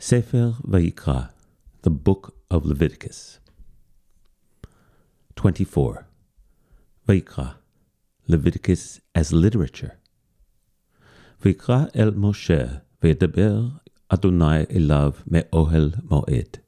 Sefer 0.00 0.54
Vayikra, 0.64 1.30
the 1.82 1.90
Book 1.90 2.36
of 2.52 2.64
Leviticus. 2.64 3.40
24. 5.34 6.06
Vayikra, 7.08 7.56
Leviticus 8.28 9.00
as 9.16 9.32
literature. 9.32 9.98
Vayikra 11.42 11.90
el 11.96 12.12
Moshe, 12.12 12.80
Vedaber 13.02 13.80
Adonai 14.08 14.66
elav 14.66 15.28
me'ohel 15.28 16.00
moed. 16.04 16.60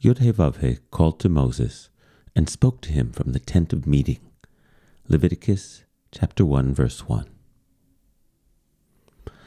Yud 0.00 0.78
called 0.92 1.18
to 1.18 1.28
Moses 1.28 1.88
and 2.36 2.48
spoke 2.48 2.80
to 2.82 2.92
him 2.92 3.10
from 3.10 3.32
the 3.32 3.40
tent 3.40 3.72
of 3.72 3.84
meeting. 3.84 4.20
Leviticus 5.08 5.82
chapter 6.12 6.44
1 6.44 6.72
verse 6.72 7.08
1. 7.08 7.26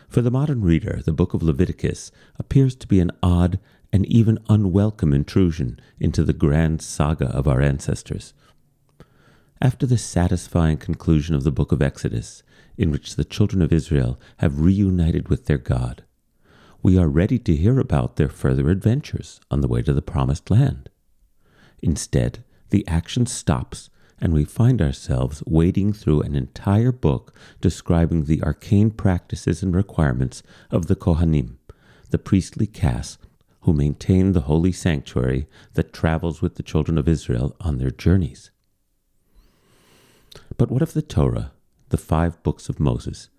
For 0.07 0.21
the 0.21 0.31
modern 0.31 0.61
reader, 0.61 1.01
the 1.03 1.13
book 1.13 1.33
of 1.33 1.43
Leviticus 1.43 2.11
appears 2.37 2.75
to 2.75 2.87
be 2.87 2.99
an 2.99 3.11
odd 3.21 3.59
and 3.91 4.05
even 4.05 4.39
unwelcome 4.49 5.13
intrusion 5.13 5.79
into 5.99 6.23
the 6.23 6.33
grand 6.33 6.81
saga 6.81 7.27
of 7.27 7.47
our 7.47 7.61
ancestors. 7.61 8.33
After 9.61 9.85
the 9.85 9.97
satisfying 9.97 10.77
conclusion 10.77 11.33
of 11.33 11.43
the 11.43 11.51
book 11.51 11.71
of 11.71 11.81
Exodus, 11.81 12.43
in 12.77 12.91
which 12.91 13.15
the 13.15 13.23
children 13.23 13.61
of 13.61 13.71
Israel 13.71 14.19
have 14.37 14.59
reunited 14.59 15.29
with 15.29 15.45
their 15.45 15.57
God, 15.57 16.03
we 16.83 16.97
are 16.97 17.07
ready 17.07 17.39
to 17.39 17.55
hear 17.55 17.79
about 17.79 18.17
their 18.17 18.29
further 18.29 18.69
adventures 18.69 19.39
on 19.49 19.61
the 19.61 19.67
way 19.67 19.81
to 19.81 19.93
the 19.93 20.01
promised 20.01 20.51
land. 20.51 20.89
Instead, 21.81 22.43
the 22.69 22.87
action 22.87 23.25
stops 23.25 23.89
and 24.19 24.33
we 24.33 24.45
find 24.45 24.81
ourselves 24.81 25.43
wading 25.45 25.93
through 25.93 26.21
an 26.21 26.35
entire 26.35 26.91
book 26.91 27.33
describing 27.61 28.25
the 28.25 28.41
arcane 28.43 28.91
practices 28.91 29.61
and 29.61 29.75
requirements 29.75 30.41
of 30.71 30.87
the 30.87 30.95
Kohanim, 30.95 31.57
the 32.09 32.17
priestly 32.17 32.67
caste 32.67 33.19
who 33.61 33.73
maintain 33.73 34.31
the 34.31 34.41
holy 34.41 34.71
sanctuary 34.71 35.47
that 35.73 35.91
travels 35.91 36.41
with 36.41 36.55
the 36.55 36.63
children 36.63 36.97
of 36.97 37.07
Israel 37.07 37.55
on 37.59 37.77
their 37.77 37.89
journeys. 37.89 38.51
But 40.57 40.69
what 40.69 40.83
if 40.83 40.93
the 40.93 41.01
Torah, 41.01 41.51
the 41.89 41.97
five 41.97 42.41
books 42.43 42.69
of 42.69 42.79
Moses, 42.79 43.29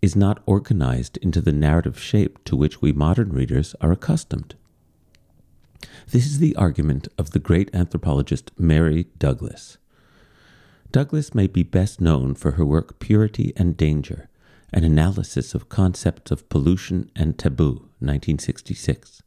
is 0.00 0.16
not 0.16 0.42
organized 0.46 1.18
into 1.18 1.40
the 1.40 1.52
narrative 1.52 2.00
shape 2.00 2.42
to 2.44 2.56
which 2.56 2.80
we 2.80 2.92
modern 2.92 3.30
readers 3.30 3.74
are 3.80 3.92
accustomed? 3.92 4.54
This 6.10 6.26
is 6.26 6.38
the 6.38 6.56
argument 6.56 7.08
of 7.18 7.32
the 7.32 7.38
great 7.38 7.68
anthropologist 7.74 8.50
Mary 8.58 9.08
Douglas. 9.18 9.76
Douglas 10.96 11.34
may 11.34 11.46
be 11.46 11.62
best 11.62 12.00
known 12.00 12.34
for 12.34 12.52
her 12.52 12.64
work 12.64 12.98
Purity 13.00 13.52
and 13.54 13.76
Danger, 13.76 14.30
an 14.72 14.82
analysis 14.82 15.54
of 15.54 15.68
concepts 15.68 16.30
of 16.30 16.48
pollution 16.48 17.10
and 17.14 17.38
taboo, 17.38 17.90
1966. 17.98 19.22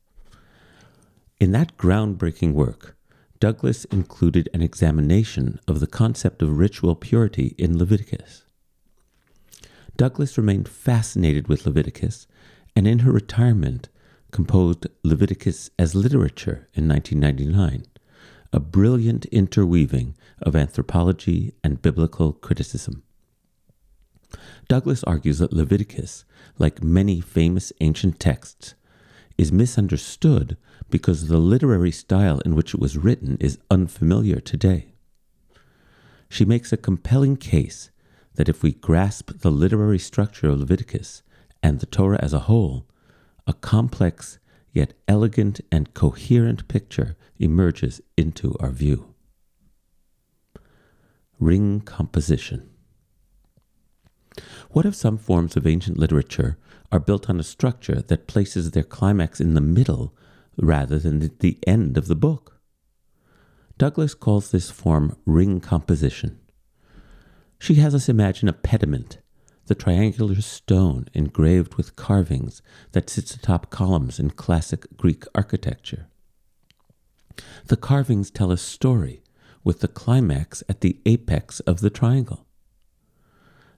In 1.39 1.51
that 1.51 1.77
groundbreaking 1.77 2.53
work, 2.53 2.97
Douglas 3.39 3.85
included 3.85 4.49
an 4.51 4.63
examination 4.63 5.59
of 5.67 5.79
the 5.79 5.85
concept 5.85 6.41
of 6.41 6.57
ritual 6.57 6.95
purity 6.95 7.53
in 7.59 7.77
Leviticus. 7.77 8.45
Douglas 9.95 10.39
remained 10.39 10.67
fascinated 10.67 11.47
with 11.47 11.67
Leviticus 11.67 12.25
and 12.75 12.87
in 12.87 12.99
her 13.05 13.11
retirement 13.11 13.89
composed 14.31 14.87
Leviticus 15.03 15.69
as 15.77 15.93
Literature 15.93 16.67
in 16.73 16.87
1999, 16.87 17.85
a 18.51 18.59
brilliant 18.59 19.25
interweaving 19.25 20.15
of 20.41 20.55
anthropology 20.55 21.53
and 21.63 21.81
biblical 21.81 22.33
criticism. 22.33 23.03
Douglas 24.67 25.03
argues 25.03 25.39
that 25.39 25.53
Leviticus, 25.53 26.25
like 26.57 26.83
many 26.83 27.21
famous 27.21 27.73
ancient 27.81 28.19
texts, 28.19 28.75
is 29.37 29.51
misunderstood 29.51 30.57
because 30.89 31.27
the 31.27 31.37
literary 31.37 31.91
style 31.91 32.39
in 32.39 32.55
which 32.55 32.73
it 32.73 32.79
was 32.79 32.97
written 32.97 33.37
is 33.39 33.59
unfamiliar 33.71 34.39
today. 34.39 34.93
She 36.29 36.45
makes 36.45 36.71
a 36.71 36.77
compelling 36.77 37.37
case 37.37 37.89
that 38.35 38.49
if 38.49 38.61
we 38.61 38.73
grasp 38.73 39.39
the 39.39 39.51
literary 39.51 39.99
structure 39.99 40.49
of 40.49 40.59
Leviticus 40.59 41.23
and 41.63 41.79
the 41.79 41.85
Torah 41.85 42.19
as 42.21 42.33
a 42.33 42.41
whole, 42.41 42.85
a 43.47 43.53
complex 43.53 44.39
yet 44.73 44.93
elegant 45.07 45.61
and 45.71 45.93
coherent 45.93 46.67
picture 46.67 47.15
emerges 47.37 48.01
into 48.17 48.55
our 48.59 48.71
view. 48.71 49.13
Ring 51.39 51.81
composition. 51.81 52.69
What 54.71 54.85
if 54.85 54.95
some 54.95 55.17
forms 55.17 55.55
of 55.55 55.65
ancient 55.65 55.97
literature 55.97 56.57
are 56.91 56.99
built 56.99 57.29
on 57.29 57.39
a 57.39 57.43
structure 57.43 58.01
that 58.01 58.27
places 58.27 58.71
their 58.71 58.83
climax 58.83 59.39
in 59.39 59.53
the 59.53 59.61
middle 59.61 60.15
rather 60.57 60.99
than 60.99 61.21
at 61.23 61.39
the 61.39 61.57
end 61.65 61.97
of 61.97 62.07
the 62.07 62.15
book? 62.15 62.59
Douglas 63.77 64.13
calls 64.13 64.51
this 64.51 64.69
form 64.69 65.15
ring 65.25 65.59
composition. 65.61 66.39
She 67.59 67.75
has 67.75 67.95
us 67.95 68.09
imagine 68.09 68.49
a 68.49 68.53
pediment 68.53 69.19
the 69.69 69.75
triangular 69.75 70.41
stone 70.41 71.05
engraved 71.13 71.75
with 71.75 71.95
carvings 71.95 72.63
that 72.93 73.07
sits 73.07 73.35
atop 73.35 73.69
columns 73.69 74.19
in 74.19 74.31
classic 74.31 74.87
Greek 74.97 75.25
architecture. 75.35 76.07
The 77.67 77.77
carvings 77.77 78.31
tell 78.31 78.51
a 78.51 78.57
story 78.57 79.21
with 79.63 79.81
the 79.81 79.87
climax 79.87 80.63
at 80.67 80.81
the 80.81 80.99
apex 81.05 81.59
of 81.61 81.81
the 81.81 81.91
triangle. 81.91 82.47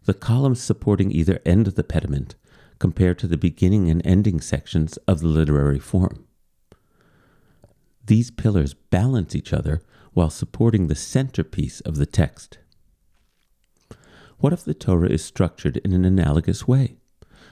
The 0.06 0.14
columns 0.14 0.64
supporting 0.64 1.12
either 1.12 1.42
end 1.46 1.68
of 1.68 1.76
the 1.76 1.84
pediment 1.84 2.36
compare 2.80 3.14
to 3.14 3.28
the 3.28 3.36
beginning 3.36 3.90
and 3.90 4.02
ending 4.06 4.40
sections 4.40 4.96
of 5.10 5.20
the 5.20 5.28
literary 5.28 5.80
form. 5.80 6.26
These 8.06 8.32
pillars 8.32 8.74
balance 8.74 9.36
each 9.36 9.52
other 9.52 9.82
while 10.14 10.30
supporting 10.30 10.88
the 10.88 10.96
centerpiece 10.96 11.82
of 11.82 11.98
the 11.98 12.06
text. 12.06 12.60
What 14.42 14.54
if 14.54 14.64
the 14.64 14.74
Torah 14.74 15.08
is 15.08 15.24
structured 15.24 15.78
in 15.78 15.94
an 15.94 16.04
analogous 16.04 16.68
way, 16.68 16.96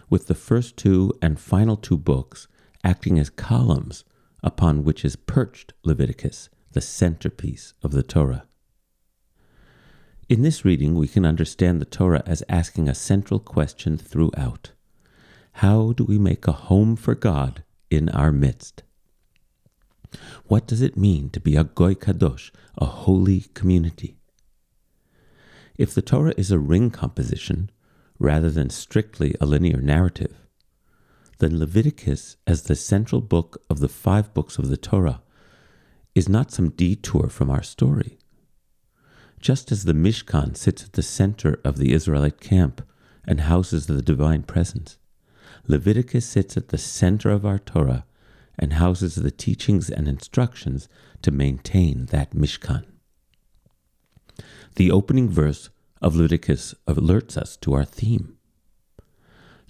with 0.09 0.25
the 0.25 0.33
first 0.33 0.75
two 0.75 1.13
and 1.21 1.39
final 1.39 1.77
two 1.77 1.97
books 1.97 2.47
acting 2.83 3.19
as 3.19 3.29
columns 3.29 4.03
upon 4.41 4.83
which 4.83 5.05
is 5.05 5.15
perched 5.15 5.73
Leviticus, 5.83 6.49
the 6.71 6.81
centerpiece 6.81 7.75
of 7.83 7.91
the 7.91 8.01
Torah? 8.01 8.45
In 10.29 10.41
this 10.41 10.65
reading, 10.65 10.95
we 10.95 11.07
can 11.07 11.27
understand 11.27 11.79
the 11.79 11.85
Torah 11.85 12.23
as 12.25 12.43
asking 12.49 12.89
a 12.89 12.95
central 12.95 13.39
question 13.39 13.95
throughout 13.95 14.71
How 15.53 15.91
do 15.91 16.03
we 16.03 16.17
make 16.17 16.47
a 16.47 16.53
home 16.53 16.95
for 16.95 17.13
God 17.13 17.63
in 17.91 18.09
our 18.09 18.31
midst? 18.31 18.81
What 20.47 20.65
does 20.65 20.81
it 20.81 20.97
mean 20.97 21.29
to 21.29 21.39
be 21.39 21.55
a 21.55 21.65
Goy 21.65 21.93
Kadosh, 21.93 22.49
a 22.79 22.85
holy 22.85 23.41
community? 23.53 24.18
If 25.79 25.93
the 25.93 26.01
Torah 26.01 26.33
is 26.35 26.51
a 26.51 26.59
ring 26.59 26.91
composition 26.91 27.69
rather 28.19 28.51
than 28.51 28.69
strictly 28.69 29.33
a 29.39 29.45
linear 29.45 29.79
narrative, 29.79 30.35
then 31.37 31.57
Leviticus, 31.57 32.35
as 32.45 32.63
the 32.63 32.75
central 32.75 33.21
book 33.21 33.63
of 33.69 33.79
the 33.79 33.87
five 33.87 34.33
books 34.33 34.57
of 34.57 34.67
the 34.67 34.75
Torah, 34.75 35.21
is 36.13 36.27
not 36.27 36.51
some 36.51 36.71
detour 36.71 37.29
from 37.29 37.49
our 37.49 37.63
story. 37.63 38.17
Just 39.39 39.71
as 39.71 39.85
the 39.85 39.93
Mishkan 39.93 40.57
sits 40.57 40.83
at 40.83 40.93
the 40.93 41.01
center 41.01 41.61
of 41.63 41.77
the 41.77 41.93
Israelite 41.93 42.41
camp 42.41 42.85
and 43.25 43.39
houses 43.39 43.87
the 43.87 44.01
divine 44.01 44.43
presence, 44.43 44.97
Leviticus 45.65 46.25
sits 46.25 46.57
at 46.57 46.67
the 46.67 46.77
center 46.77 47.29
of 47.29 47.45
our 47.45 47.57
Torah 47.57 48.03
and 48.57 48.73
houses 48.73 49.15
the 49.15 49.31
teachings 49.31 49.89
and 49.89 50.09
instructions 50.09 50.89
to 51.21 51.31
maintain 51.31 52.07
that 52.07 52.31
Mishkan. 52.31 52.88
The 54.75 54.91
opening 54.91 55.29
verse 55.29 55.69
of 56.01 56.15
Leviticus 56.15 56.73
alerts 56.87 57.37
us 57.37 57.57
to 57.57 57.73
our 57.73 57.85
theme. 57.85 58.37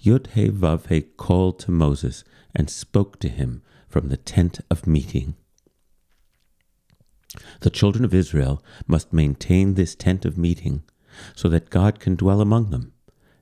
Yud 0.02 0.28
He 0.28 0.48
Vav 0.48 0.88
He 0.88 1.02
called 1.02 1.58
to 1.60 1.70
Moses 1.70 2.24
and 2.54 2.70
spoke 2.70 3.18
to 3.20 3.28
him 3.28 3.62
from 3.88 4.08
the 4.08 4.16
tent 4.16 4.60
of 4.70 4.86
meeting. 4.86 5.34
The 7.60 7.70
children 7.70 8.04
of 8.04 8.14
Israel 8.14 8.62
must 8.86 9.12
maintain 9.12 9.74
this 9.74 9.94
tent 9.94 10.24
of 10.24 10.38
meeting 10.38 10.82
so 11.34 11.48
that 11.48 11.70
God 11.70 12.00
can 12.00 12.16
dwell 12.16 12.40
among 12.40 12.70
them, 12.70 12.92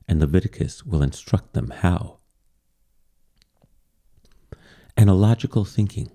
and 0.07 0.19
Leviticus 0.19 0.85
will 0.85 1.01
instruct 1.01 1.53
them 1.53 1.69
how. 1.69 2.17
Analogical 4.97 5.65
thinking. 5.65 6.11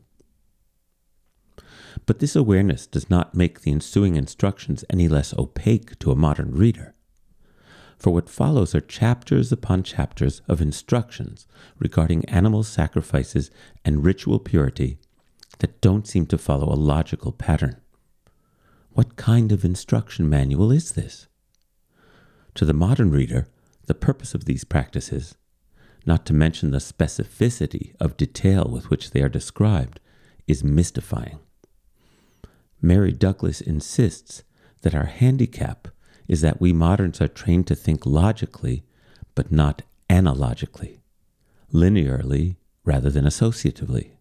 But 2.06 2.18
this 2.18 2.36
awareness 2.36 2.86
does 2.86 3.08
not 3.08 3.34
make 3.34 3.60
the 3.60 3.70
ensuing 3.70 4.16
instructions 4.16 4.84
any 4.90 5.08
less 5.08 5.32
opaque 5.36 5.98
to 6.00 6.10
a 6.10 6.16
modern 6.16 6.52
reader. 6.52 6.94
For 7.98 8.12
what 8.12 8.28
follows 8.28 8.74
are 8.74 8.80
chapters 8.80 9.52
upon 9.52 9.82
chapters 9.82 10.42
of 10.48 10.60
instructions 10.60 11.46
regarding 11.78 12.24
animal 12.26 12.62
sacrifices 12.62 13.50
and 13.84 14.04
ritual 14.04 14.38
purity 14.38 14.98
that 15.60 15.80
don't 15.80 16.06
seem 16.06 16.26
to 16.26 16.38
follow 16.38 16.72
a 16.72 16.76
logical 16.76 17.32
pattern. 17.32 17.80
What 18.90 19.16
kind 19.16 19.52
of 19.52 19.64
instruction 19.64 20.28
manual 20.28 20.70
is 20.70 20.92
this? 20.92 21.28
To 22.56 22.64
the 22.64 22.72
modern 22.72 23.10
reader, 23.10 23.48
the 23.86 23.94
purpose 23.94 24.34
of 24.34 24.44
these 24.44 24.64
practices, 24.64 25.36
not 26.06 26.26
to 26.26 26.32
mention 26.32 26.70
the 26.70 26.78
specificity 26.78 27.94
of 28.00 28.16
detail 28.16 28.68
with 28.70 28.90
which 28.90 29.10
they 29.10 29.22
are 29.22 29.28
described, 29.28 30.00
is 30.46 30.62
mystifying. 30.62 31.38
Mary 32.84 33.12
Douglas 33.12 33.62
insists 33.62 34.42
that 34.82 34.94
our 34.94 35.06
handicap 35.06 35.88
is 36.28 36.42
that 36.42 36.60
we 36.60 36.70
moderns 36.70 37.18
are 37.18 37.28
trained 37.28 37.66
to 37.66 37.74
think 37.74 38.04
logically, 38.04 38.84
but 39.34 39.50
not 39.50 39.80
analogically, 40.10 41.00
linearly 41.72 42.56
rather 42.84 43.08
than 43.08 43.24
associatively. 43.24 44.16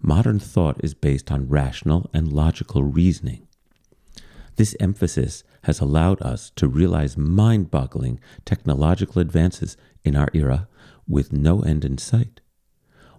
Modern 0.00 0.40
thought 0.40 0.82
is 0.82 0.94
based 0.94 1.30
on 1.30 1.48
rational 1.48 2.10
and 2.12 2.32
logical 2.32 2.82
reasoning. 2.82 3.46
This 4.56 4.74
emphasis 4.80 5.44
has 5.62 5.78
allowed 5.78 6.20
us 6.22 6.50
to 6.56 6.66
realize 6.66 7.16
mind 7.16 7.70
boggling 7.70 8.18
technological 8.44 9.22
advances 9.22 9.76
in 10.02 10.16
our 10.16 10.28
era 10.34 10.66
with 11.06 11.32
no 11.32 11.60
end 11.60 11.84
in 11.84 11.98
sight. 11.98 12.40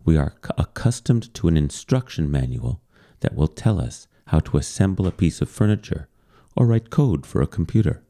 We 0.03 0.17
are 0.17 0.35
accustomed 0.57 1.33
to 1.35 1.47
an 1.47 1.55
instruction 1.55 2.29
manual 2.29 2.81
that 3.21 3.33
will 3.33 3.47
tell 3.47 3.79
us 3.79 4.09
how 4.27 4.39
to 4.39 4.57
assemble 4.57 5.07
a 5.07 5.11
piece 5.11 5.41
of 5.41 5.49
furniture 5.49 6.07
or 6.55 6.65
write 6.65 6.89
code 6.89 7.25
for 7.25 7.41
a 7.41 7.47
computer. 7.47 8.03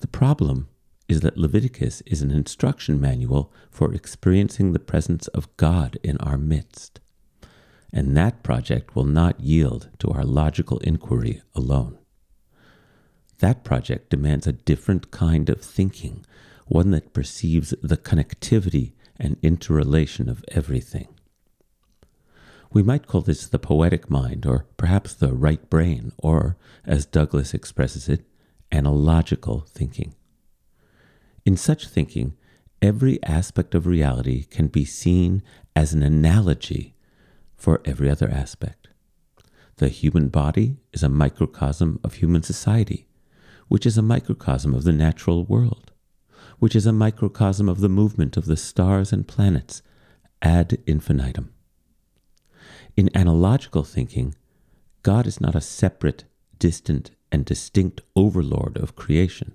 The 0.00 0.06
problem 0.06 0.68
is 1.08 1.20
that 1.20 1.38
Leviticus 1.38 2.02
is 2.06 2.22
an 2.22 2.30
instruction 2.30 3.00
manual 3.00 3.52
for 3.70 3.94
experiencing 3.94 4.72
the 4.72 4.78
presence 4.78 5.28
of 5.28 5.54
God 5.56 5.98
in 6.02 6.16
our 6.18 6.36
midst. 6.36 7.00
And 7.92 8.16
that 8.16 8.42
project 8.42 8.96
will 8.96 9.04
not 9.04 9.40
yield 9.40 9.90
to 10.00 10.10
our 10.10 10.24
logical 10.24 10.78
inquiry 10.80 11.42
alone. 11.54 11.98
That 13.38 13.64
project 13.64 14.10
demands 14.10 14.46
a 14.46 14.52
different 14.52 15.10
kind 15.10 15.48
of 15.48 15.60
thinking, 15.60 16.24
one 16.66 16.90
that 16.90 17.12
perceives 17.12 17.74
the 17.82 17.96
connectivity 17.96 18.92
and 19.18 19.36
interrelation 19.42 20.28
of 20.28 20.44
everything. 20.48 21.15
We 22.76 22.82
might 22.82 23.06
call 23.06 23.22
this 23.22 23.46
the 23.46 23.58
poetic 23.58 24.10
mind, 24.10 24.44
or 24.44 24.66
perhaps 24.76 25.14
the 25.14 25.32
right 25.32 25.70
brain, 25.70 26.12
or, 26.18 26.58
as 26.84 27.06
Douglas 27.06 27.54
expresses 27.54 28.06
it, 28.06 28.26
analogical 28.70 29.60
thinking. 29.60 30.14
In 31.46 31.56
such 31.56 31.88
thinking, 31.88 32.36
every 32.82 33.18
aspect 33.22 33.74
of 33.74 33.86
reality 33.86 34.44
can 34.44 34.66
be 34.66 34.84
seen 34.84 35.42
as 35.74 35.94
an 35.94 36.02
analogy 36.02 36.94
for 37.56 37.80
every 37.86 38.10
other 38.10 38.28
aspect. 38.28 38.88
The 39.76 39.88
human 39.88 40.28
body 40.28 40.76
is 40.92 41.02
a 41.02 41.08
microcosm 41.08 41.98
of 42.04 42.16
human 42.16 42.42
society, 42.42 43.08
which 43.68 43.86
is 43.86 43.96
a 43.96 44.02
microcosm 44.02 44.74
of 44.74 44.84
the 44.84 44.92
natural 44.92 45.46
world, 45.46 45.92
which 46.58 46.76
is 46.76 46.84
a 46.84 46.92
microcosm 46.92 47.70
of 47.70 47.80
the 47.80 47.88
movement 47.88 48.36
of 48.36 48.44
the 48.44 48.58
stars 48.58 49.14
and 49.14 49.26
planets 49.26 49.80
ad 50.42 50.76
infinitum. 50.86 51.54
In 52.96 53.14
analogical 53.14 53.84
thinking, 53.84 54.34
God 55.02 55.26
is 55.26 55.40
not 55.40 55.54
a 55.54 55.60
separate, 55.60 56.24
distant, 56.58 57.10
and 57.30 57.44
distinct 57.44 58.00
overlord 58.14 58.78
of 58.78 58.96
creation. 58.96 59.52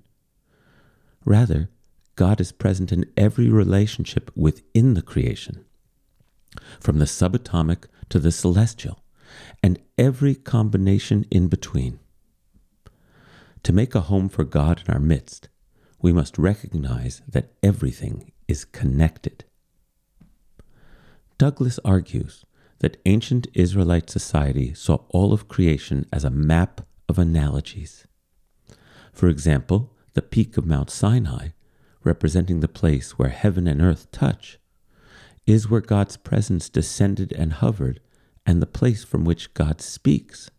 Rather, 1.25 1.69
God 2.15 2.39
is 2.39 2.51
present 2.51 2.91
in 2.91 3.11
every 3.17 3.49
relationship 3.49 4.31
within 4.35 4.93
the 4.93 5.01
creation, 5.01 5.65
from 6.79 6.99
the 6.99 7.05
subatomic 7.05 7.85
to 8.09 8.19
the 8.19 8.31
celestial, 8.31 9.03
and 9.63 9.79
every 9.97 10.35
combination 10.35 11.25
in 11.31 11.47
between. 11.47 11.99
To 13.63 13.73
make 13.73 13.95
a 13.95 14.01
home 14.01 14.29
for 14.29 14.43
God 14.43 14.83
in 14.85 14.93
our 14.93 14.99
midst, 14.99 15.49
we 15.99 16.11
must 16.11 16.38
recognize 16.38 17.21
that 17.27 17.53
everything 17.63 18.31
is 18.47 18.65
connected. 18.65 19.45
Douglas 21.38 21.79
argues 21.83 22.45
that 22.81 22.99
ancient 23.05 23.47
Israelite 23.53 24.09
society 24.09 24.73
saw 24.73 24.95
all 25.09 25.33
of 25.33 25.47
creation 25.47 26.03
as 26.11 26.23
a 26.23 26.31
map 26.31 26.81
of 27.07 27.19
analogies. 27.19 28.07
For 29.13 29.27
example, 29.27 29.93
the 30.13 30.23
peak 30.23 30.57
of 30.57 30.65
Mount 30.65 30.89
Sinai, 30.89 31.49
representing 32.03 32.59
the 32.59 32.67
place 32.67 33.19
where 33.19 33.29
heaven 33.29 33.67
and 33.67 33.81
earth 33.83 34.11
touch, 34.11 34.57
is 35.45 35.69
where 35.69 35.81
God's 35.81 36.17
presence 36.17 36.69
descended 36.69 37.31
and 37.33 37.53
hovered, 37.53 37.99
and 38.47 38.61
the 38.61 38.65
place 38.65 39.03
from 39.03 39.25
which 39.25 39.53
God 39.53 39.79
speaks. 39.79 40.49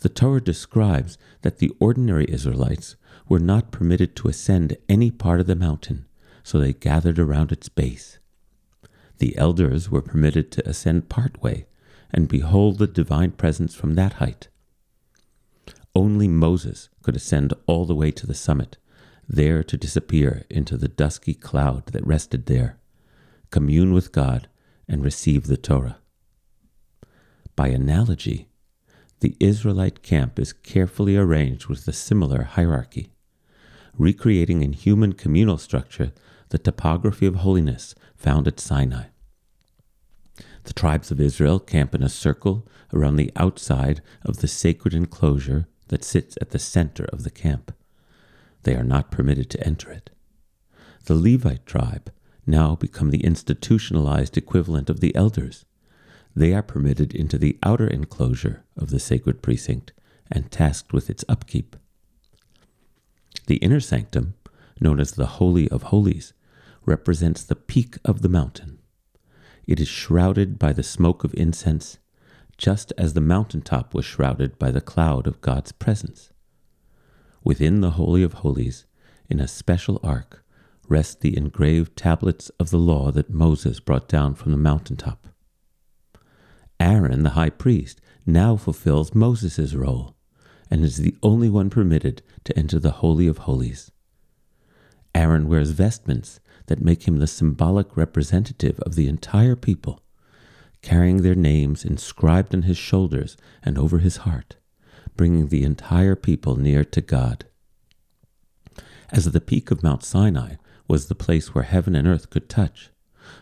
The 0.00 0.10
Torah 0.10 0.42
describes 0.42 1.16
that 1.40 1.56
the 1.56 1.72
ordinary 1.80 2.26
Israelites 2.28 2.96
were 3.30 3.38
not 3.38 3.72
permitted 3.72 4.14
to 4.16 4.28
ascend 4.28 4.76
any 4.90 5.10
part 5.10 5.40
of 5.40 5.46
the 5.46 5.56
mountain, 5.56 6.04
so 6.42 6.58
they 6.58 6.74
gathered 6.74 7.18
around 7.18 7.50
its 7.50 7.70
base. 7.70 8.18
The 9.18 9.36
elders 9.36 9.90
were 9.90 10.02
permitted 10.02 10.50
to 10.52 10.68
ascend 10.68 11.08
part 11.08 11.42
way 11.42 11.66
and 12.12 12.28
behold 12.28 12.78
the 12.78 12.86
divine 12.86 13.32
presence 13.32 13.74
from 13.74 13.94
that 13.94 14.14
height. 14.14 14.48
Only 15.94 16.28
Moses 16.28 16.88
could 17.02 17.16
ascend 17.16 17.54
all 17.66 17.86
the 17.86 17.94
way 17.94 18.10
to 18.10 18.26
the 18.26 18.34
summit, 18.34 18.76
there 19.28 19.62
to 19.64 19.76
disappear 19.76 20.44
into 20.50 20.76
the 20.76 20.88
dusky 20.88 21.34
cloud 21.34 21.86
that 21.86 22.06
rested 22.06 22.46
there, 22.46 22.78
commune 23.50 23.92
with 23.92 24.12
God, 24.12 24.48
and 24.86 25.02
receive 25.02 25.46
the 25.46 25.56
Torah. 25.56 25.98
By 27.56 27.68
analogy, 27.68 28.48
the 29.20 29.34
Israelite 29.40 30.02
camp 30.02 30.38
is 30.38 30.52
carefully 30.52 31.16
arranged 31.16 31.66
with 31.66 31.88
a 31.88 31.92
similar 31.92 32.42
hierarchy, 32.42 33.10
recreating 33.96 34.62
in 34.62 34.74
human 34.74 35.14
communal 35.14 35.56
structure 35.56 36.12
the 36.50 36.58
topography 36.58 37.26
of 37.26 37.36
holiness 37.36 37.94
found 38.14 38.46
at 38.46 38.60
Sinai. 38.60 39.06
The 40.64 40.72
tribes 40.72 41.10
of 41.10 41.20
Israel 41.20 41.60
camp 41.60 41.94
in 41.94 42.02
a 42.02 42.08
circle 42.08 42.66
around 42.92 43.16
the 43.16 43.32
outside 43.36 44.02
of 44.24 44.38
the 44.38 44.48
sacred 44.48 44.94
enclosure 44.94 45.66
that 45.88 46.04
sits 46.04 46.36
at 46.40 46.50
the 46.50 46.58
center 46.58 47.04
of 47.06 47.22
the 47.22 47.30
camp. 47.30 47.72
They 48.64 48.74
are 48.74 48.84
not 48.84 49.10
permitted 49.10 49.48
to 49.50 49.66
enter 49.66 49.90
it. 49.90 50.10
The 51.04 51.14
Levite 51.14 51.66
tribe 51.66 52.12
now 52.46 52.74
become 52.74 53.10
the 53.10 53.24
institutionalized 53.24 54.36
equivalent 54.36 54.90
of 54.90 55.00
the 55.00 55.14
elders. 55.14 55.64
They 56.34 56.52
are 56.52 56.62
permitted 56.62 57.14
into 57.14 57.38
the 57.38 57.58
outer 57.62 57.86
enclosure 57.86 58.64
of 58.76 58.90
the 58.90 58.98
sacred 58.98 59.42
precinct 59.42 59.92
and 60.30 60.50
tasked 60.50 60.92
with 60.92 61.08
its 61.08 61.24
upkeep. 61.28 61.76
The 63.46 63.56
inner 63.56 63.80
sanctum, 63.80 64.34
known 64.80 65.00
as 65.00 65.12
the 65.12 65.26
Holy 65.26 65.68
of 65.70 65.84
Holies, 65.84 66.32
represents 66.86 67.42
the 67.42 67.56
peak 67.56 67.98
of 68.04 68.22
the 68.22 68.28
mountain. 68.28 68.78
It 69.66 69.80
is 69.80 69.88
shrouded 69.88 70.58
by 70.58 70.72
the 70.72 70.82
smoke 70.82 71.24
of 71.24 71.34
incense, 71.34 71.98
just 72.56 72.92
as 72.96 73.12
the 73.12 73.20
mountaintop 73.20 73.92
was 73.92 74.04
shrouded 74.04 74.58
by 74.58 74.70
the 74.70 74.80
cloud 74.80 75.26
of 75.26 75.40
God's 75.40 75.72
presence. 75.72 76.32
Within 77.44 77.80
the 77.80 77.92
Holy 77.92 78.22
of 78.22 78.34
Holies, 78.34 78.86
in 79.28 79.40
a 79.40 79.48
special 79.48 80.00
ark, 80.02 80.44
rest 80.88 81.20
the 81.20 81.36
engraved 81.36 81.96
tablets 81.96 82.48
of 82.60 82.70
the 82.70 82.78
law 82.78 83.10
that 83.10 83.28
Moses 83.28 83.80
brought 83.80 84.08
down 84.08 84.34
from 84.34 84.52
the 84.52 84.58
mountaintop. 84.58 85.26
Aaron, 86.78 87.24
the 87.24 87.30
high 87.30 87.50
priest, 87.50 88.00
now 88.24 88.56
fulfills 88.56 89.14
Moses' 89.14 89.74
role 89.74 90.16
and 90.70 90.84
is 90.84 90.98
the 90.98 91.16
only 91.22 91.48
one 91.48 91.70
permitted 91.70 92.22
to 92.44 92.56
enter 92.58 92.78
the 92.78 92.90
Holy 92.92 93.26
of 93.26 93.38
Holies. 93.38 93.90
Aaron 95.16 95.48
wears 95.48 95.70
vestments 95.70 96.40
that 96.66 96.82
make 96.82 97.08
him 97.08 97.16
the 97.16 97.26
symbolic 97.26 97.96
representative 97.96 98.78
of 98.80 98.96
the 98.96 99.08
entire 99.08 99.56
people, 99.56 100.02
carrying 100.82 101.22
their 101.22 101.34
names 101.34 101.86
inscribed 101.86 102.54
on 102.54 102.62
his 102.62 102.76
shoulders 102.76 103.34
and 103.62 103.78
over 103.78 103.98
his 103.98 104.18
heart, 104.18 104.56
bringing 105.16 105.48
the 105.48 105.64
entire 105.64 106.16
people 106.16 106.56
near 106.56 106.84
to 106.84 107.00
God. 107.00 107.46
As 109.10 109.24
the 109.24 109.40
peak 109.40 109.70
of 109.70 109.82
Mount 109.82 110.04
Sinai 110.04 110.56
was 110.86 111.06
the 111.06 111.14
place 111.14 111.54
where 111.54 111.64
heaven 111.64 111.94
and 111.94 112.06
earth 112.06 112.28
could 112.28 112.50
touch, 112.50 112.90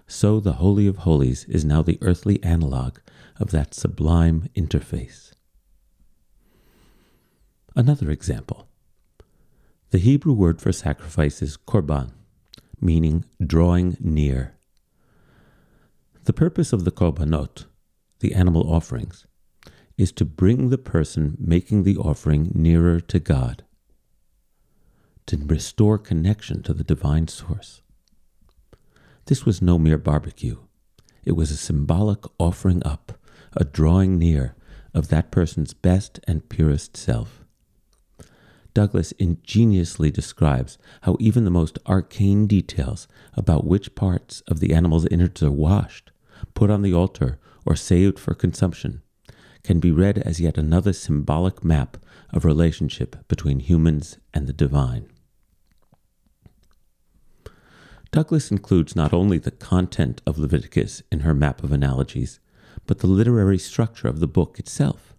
so 0.07 0.39
the 0.39 0.55
Holy 0.55 0.87
of 0.87 0.99
Holies 0.99 1.43
is 1.47 1.65
now 1.65 1.83
the 1.83 1.99
earthly 2.01 2.41
analog 2.45 2.99
of 3.41 3.51
that 3.51 3.75
sublime 3.75 4.49
interface. 4.55 5.33
Another 7.75 8.13
example. 8.13 8.69
The 9.95 10.01
Hebrew 10.01 10.33
word 10.33 10.61
for 10.61 10.73
sacrifice 10.73 11.41
is 11.41 11.57
korban, 11.57 12.11
meaning 12.81 13.27
drawing 13.41 13.97
near. 14.01 14.57
The 16.25 16.33
purpose 16.33 16.73
of 16.73 16.85
the 16.85 16.91
korbanot, 16.91 17.67
the 18.19 18.35
animal 18.35 18.69
offerings, 18.69 19.25
is 19.97 20.11
to 20.15 20.25
bring 20.25 20.71
the 20.71 20.79
person 20.79 21.37
making 21.39 21.85
the 21.85 21.97
offering 21.97 22.51
nearer 22.57 22.99
to 23.03 23.21
God, 23.21 23.63
to 25.27 25.37
restore 25.47 25.99
connection 25.99 26.65
to 26.65 26.75
the 26.75 26.83
divine 26.83 27.29
source. 27.29 27.81
This 29.27 29.47
was 29.47 29.63
no 29.63 29.79
mere 29.79 29.99
barbecue. 29.99 30.57
It 31.25 31.37
was 31.37 31.53
a 31.53 31.57
symbolic 31.57 32.25
offering 32.41 32.85
up, 32.85 33.13
a 33.57 33.63
drawing 33.63 34.19
near 34.19 34.57
of 34.93 35.07
that 35.11 35.31
person's 35.31 35.73
best 35.73 36.19
and 36.27 36.49
purest 36.49 36.97
self. 36.97 37.44
Douglas 38.75 39.13
ingeniously 39.13 40.11
describes 40.11 40.79
how 41.03 41.17
even 41.21 41.45
the 41.45 41.51
most 41.51 41.79
arcane 41.87 42.47
details 42.47 43.07
about 43.35 43.67
which 43.67 43.95
parts 43.95 44.43
of 44.49 44.61
the 44.61 44.75
animal's 44.75 45.07
innards 45.07 45.43
are 45.43 45.51
washed, 45.51 46.11
put 46.55 46.71
on 46.71 46.83
the 46.83 46.93
altar, 46.93 47.39
or 47.65 47.77
saved 47.77 48.19
for 48.19 48.35
consumption 48.35 49.01
can 49.65 49.81
be 49.81 49.91
read 49.91 50.19
as 50.19 50.41
yet 50.41 50.59
another 50.59 50.93
symbolic 50.93 51.65
map 51.65 51.97
of 52.31 52.45
relationship 52.45 53.17
between 53.27 53.61
humans 53.61 54.19
and 54.33 54.47
the 54.47 54.53
divine. 54.53 55.09
Douglas 58.13 58.51
includes 58.53 58.95
not 58.95 59.13
only 59.13 59.39
the 59.39 59.51
content 59.51 60.21
of 60.27 60.39
Leviticus 60.39 61.03
in 61.11 61.21
her 61.21 61.35
map 61.35 61.65
of 61.65 61.73
analogies, 61.73 62.39
but 62.87 62.99
the 62.99 63.09
literary 63.09 63.59
structure 63.59 64.07
of 64.07 64.21
the 64.21 64.29
book 64.29 64.59
itself. 64.59 65.15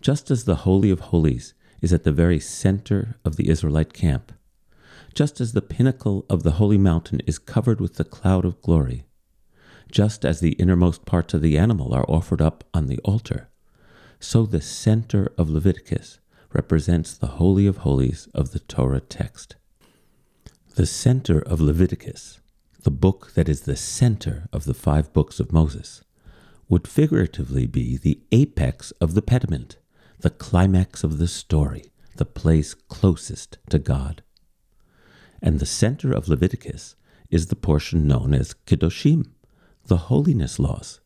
Just 0.00 0.30
as 0.30 0.44
the 0.44 0.56
Holy 0.56 0.90
of 0.90 1.00
Holies 1.00 1.54
is 1.84 1.92
at 1.92 2.02
the 2.02 2.10
very 2.10 2.40
center 2.40 3.16
of 3.26 3.36
the 3.36 3.50
Israelite 3.50 3.92
camp, 3.92 4.32
just 5.12 5.38
as 5.38 5.52
the 5.52 5.60
pinnacle 5.60 6.24
of 6.30 6.42
the 6.42 6.52
holy 6.52 6.78
mountain 6.78 7.20
is 7.26 7.38
covered 7.38 7.78
with 7.78 7.96
the 7.96 8.04
cloud 8.04 8.46
of 8.46 8.62
glory, 8.62 9.04
just 9.92 10.24
as 10.24 10.40
the 10.40 10.52
innermost 10.52 11.04
parts 11.04 11.34
of 11.34 11.42
the 11.42 11.58
animal 11.58 11.92
are 11.92 12.08
offered 12.08 12.40
up 12.40 12.64
on 12.72 12.86
the 12.86 12.98
altar, 13.00 13.50
so 14.18 14.46
the 14.46 14.62
center 14.62 15.30
of 15.36 15.50
Leviticus 15.50 16.20
represents 16.54 17.12
the 17.12 17.36
Holy 17.36 17.66
of 17.66 17.78
Holies 17.78 18.28
of 18.32 18.52
the 18.52 18.60
Torah 18.60 19.00
text. 19.00 19.56
The 20.76 20.86
center 20.86 21.38
of 21.38 21.60
Leviticus, 21.60 22.40
the 22.82 22.90
book 22.90 23.32
that 23.34 23.46
is 23.46 23.60
the 23.60 23.76
center 23.76 24.48
of 24.54 24.64
the 24.64 24.72
five 24.72 25.12
books 25.12 25.38
of 25.38 25.52
Moses, 25.52 26.02
would 26.66 26.88
figuratively 26.88 27.66
be 27.66 27.98
the 27.98 28.20
apex 28.32 28.90
of 29.02 29.12
the 29.12 29.20
pediment, 29.20 29.76
the 30.24 30.30
climax 30.30 31.04
of 31.04 31.18
the 31.18 31.28
story, 31.28 31.92
the 32.16 32.24
place 32.24 32.72
closest 32.72 33.58
to 33.68 33.78
God. 33.78 34.22
And 35.42 35.60
the 35.60 35.66
center 35.66 36.14
of 36.14 36.28
Leviticus 36.28 36.96
is 37.28 37.48
the 37.48 37.54
portion 37.54 38.06
known 38.08 38.32
as 38.32 38.54
Kedoshim, 38.66 39.26
the 39.84 40.08
holiness 40.08 40.58
laws. 40.58 41.02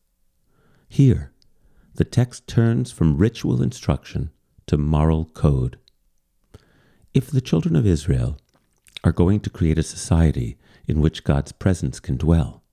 Here, 0.87 1.33
the 1.93 2.05
text 2.05 2.47
turns 2.47 2.93
from 2.93 3.17
ritual 3.17 3.61
instruction 3.61 4.31
to 4.67 4.77
moral 4.77 5.25
code. 5.25 5.77
If 7.13 7.29
the 7.29 7.41
children 7.41 7.75
of 7.75 7.85
Israel 7.85 8.37
are 9.03 9.11
going 9.11 9.41
to 9.41 9.49
create 9.49 9.77
a 9.77 9.83
society 9.83 10.57
in 10.87 11.01
which 11.01 11.25
God's 11.25 11.51
presence 11.51 11.99
can 11.99 12.15
dwell, 12.15 12.63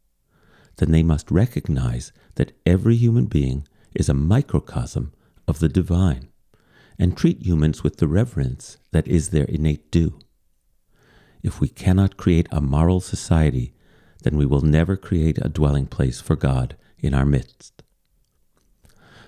then 0.76 0.92
they 0.92 1.02
must 1.02 1.28
recognize 1.28 2.12
that 2.36 2.52
every 2.64 2.94
human 2.94 3.26
being 3.26 3.66
is 3.96 4.08
a 4.08 4.14
microcosm 4.14 5.12
of 5.48 5.58
the 5.58 5.68
divine 5.68 6.28
and 6.98 7.16
treat 7.16 7.44
humans 7.44 7.82
with 7.82 7.98
the 7.98 8.08
reverence 8.08 8.78
that 8.92 9.06
is 9.06 9.30
their 9.30 9.44
innate 9.44 9.90
due. 9.90 10.18
If 11.42 11.60
we 11.60 11.68
cannot 11.68 12.16
create 12.16 12.48
a 12.50 12.60
moral 12.60 13.00
society 13.00 13.74
then 14.26 14.36
we 14.36 14.44
will 14.44 14.60
never 14.60 14.96
create 14.96 15.38
a 15.40 15.48
dwelling 15.48 15.86
place 15.86 16.20
for 16.20 16.34
God 16.34 16.76
in 16.98 17.14
our 17.14 17.24
midst. 17.24 17.84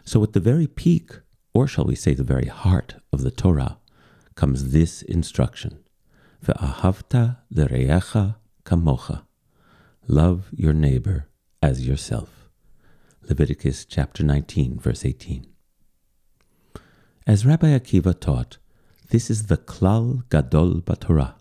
So, 0.05 0.23
at 0.25 0.33
the 0.33 0.41
very 0.41 0.67
peak, 0.67 1.13
or 1.55 1.69
shall 1.69 1.85
we 1.85 1.95
say 1.95 2.15
the 2.15 2.25
very 2.25 2.47
heart 2.47 2.97
of 3.13 3.23
the 3.23 3.31
Torah, 3.31 3.79
comes 4.35 4.73
this 4.73 5.03
instruction 5.03 5.85
Ve'ahavta 6.45 7.39
l're'echa 7.51 8.37
kamocha. 8.65 9.23
Love 10.09 10.49
your 10.53 10.73
neighbor 10.73 11.29
as 11.63 11.87
yourself. 11.87 12.49
Leviticus 13.23 13.85
chapter 13.85 14.25
19, 14.25 14.81
verse 14.81 15.05
18. 15.05 15.47
As 17.28 17.44
Rabbi 17.44 17.78
Akiva 17.78 18.18
taught, 18.18 18.56
this 19.11 19.28
is 19.28 19.49
the 19.49 19.58
klal 19.58 20.26
gadol 20.30 20.80
b'Torah, 20.80 21.35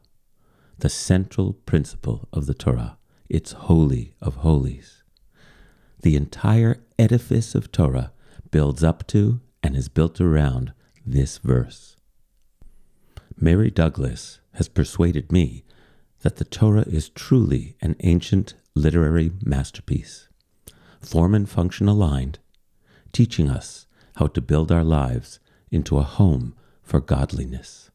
the 0.79 0.89
central 0.89 1.53
principle 1.53 2.27
of 2.33 2.45
the 2.45 2.53
Torah. 2.53 2.97
It's 3.29 3.53
holy 3.53 4.13
of 4.21 4.35
holies. 4.35 5.03
The 6.01 6.17
entire 6.17 6.83
edifice 6.99 7.55
of 7.55 7.71
Torah 7.71 8.11
builds 8.51 8.83
up 8.83 9.07
to 9.07 9.39
and 9.63 9.77
is 9.77 9.87
built 9.87 10.19
around 10.19 10.73
this 11.05 11.37
verse. 11.37 11.95
Mary 13.39 13.71
Douglas 13.71 14.41
has 14.55 14.67
persuaded 14.67 15.31
me 15.31 15.63
that 16.19 16.35
the 16.35 16.43
Torah 16.43 16.85
is 16.85 17.07
truly 17.07 17.77
an 17.79 17.95
ancient 18.01 18.55
literary 18.75 19.31
masterpiece, 19.41 20.27
form 20.99 21.33
and 21.33 21.49
function 21.49 21.87
aligned, 21.87 22.39
teaching 23.13 23.49
us 23.49 23.87
how 24.17 24.27
to 24.27 24.41
build 24.41 24.69
our 24.69 24.83
lives 24.83 25.39
into 25.71 25.97
a 25.97 26.03
home 26.03 26.55
for 26.83 26.99
godliness. 26.99 27.91